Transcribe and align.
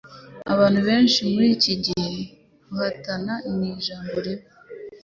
Kubantu 0.45 0.79
benshi 0.87 1.19
muri 1.31 1.47
iki 1.55 1.73
gihe, 1.85 2.13
"guhatana" 2.69 3.33
ni 3.57 3.65
ijambo 3.75 4.13
ribi. 4.25 4.45